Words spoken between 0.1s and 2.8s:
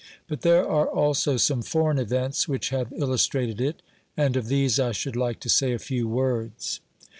But there are also some foreign events which